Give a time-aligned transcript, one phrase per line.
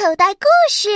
[0.00, 0.88] 口袋故事。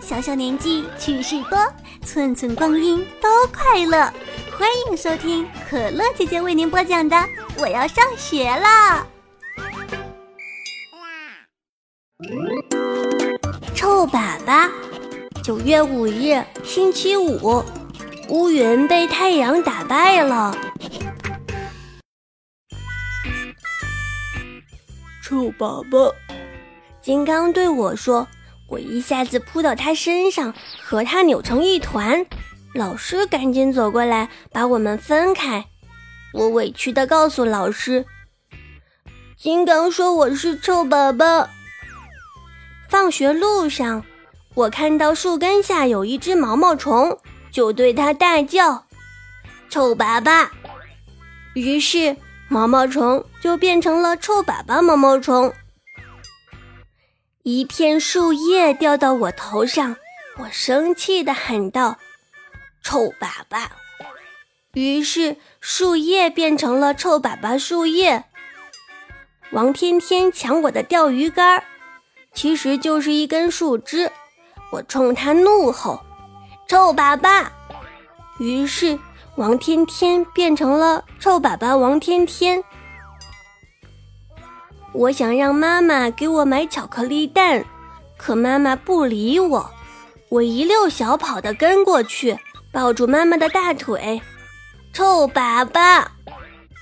[0.00, 1.72] 小小年纪趣事多，
[2.04, 4.12] 寸寸光阴都快乐。
[4.58, 7.14] 欢迎收听可乐姐姐为您播讲的
[7.58, 9.06] 《我要上学啦》。
[13.72, 14.68] 臭粑粑，
[15.44, 17.62] 九月五日，星期五，
[18.30, 20.52] 乌云被太阳打败了。
[25.28, 26.10] 臭粑粑，
[27.02, 28.26] 金刚对我说
[28.66, 32.24] ：“我一下子扑到他身上，和他扭成一团。”
[32.72, 35.66] 老师赶紧走过来，把我们分开。
[36.32, 38.06] 我委屈地告诉老师
[39.36, 41.46] ：“金刚说我是臭粑粑。”
[42.88, 44.02] 放学路上，
[44.54, 47.18] 我看到树根下有一只毛毛虫，
[47.50, 48.86] 就对它大叫
[49.68, 50.48] ：“臭粑粑！”
[51.52, 52.16] 于是。
[52.50, 55.52] 毛毛虫就变成了臭粑粑毛毛虫。
[57.42, 59.96] 一片树叶掉到我头上，
[60.38, 61.98] 我生气地喊道
[62.82, 63.66] ：“臭粑粑！”
[64.72, 68.24] 于是树叶变成了臭粑粑树叶。
[69.52, 71.62] 王天天抢我的钓鱼竿，
[72.32, 74.10] 其实就是一根树枝。
[74.70, 76.02] 我冲他怒吼
[76.66, 77.46] ：“臭粑粑！”
[78.40, 78.98] 于是。
[79.38, 82.60] 王天天变成了臭粑粑王天天。
[84.92, 87.64] 我想让妈妈给我买巧克力蛋，
[88.16, 89.70] 可妈妈不理我。
[90.28, 92.36] 我一溜小跑的跟过去，
[92.72, 94.20] 抱住妈妈的大腿。
[94.92, 96.04] 臭粑粑！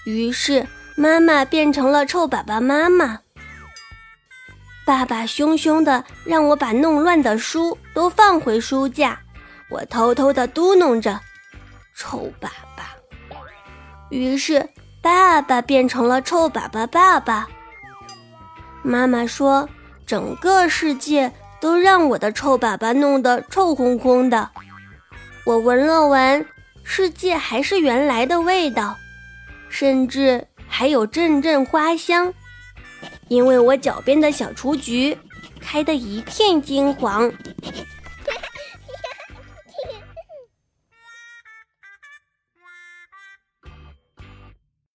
[0.07, 3.21] 于是妈妈变成了臭粑粑妈妈。
[4.87, 9.21] 爸爸凶凶的让我把弄乱的书都放回书架。
[9.69, 11.21] 我偷偷的嘟哝着。
[11.97, 12.85] 臭粑粑，
[14.11, 14.69] 于是
[15.01, 17.49] 爸爸变成了臭粑粑爸爸。
[18.83, 19.67] 妈妈说
[20.07, 24.51] ：“整个世界都让我的臭粑粑弄得臭烘烘的。”
[25.47, 26.47] 我闻了闻，
[26.85, 28.95] 世界还是原来的味道，
[29.71, 32.33] 甚至还有阵阵花香，
[33.29, 35.17] 因为我脚边的小雏菊
[35.61, 37.33] 开得一片金黄。